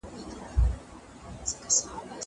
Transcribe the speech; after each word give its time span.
سینه 1.49 1.69
سپينه 1.77 2.01
کړه. 2.01 2.15